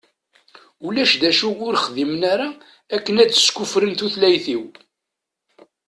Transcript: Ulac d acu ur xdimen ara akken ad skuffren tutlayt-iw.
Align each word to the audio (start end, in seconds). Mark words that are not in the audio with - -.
Ulac 0.85 1.11
d 1.21 1.23
acu 1.29 1.49
ur 1.67 1.75
xdimen 1.85 2.21
ara 2.33 2.47
akken 2.95 3.15
ad 3.23 3.31
skuffren 3.35 3.93
tutlayt-iw. 3.99 4.63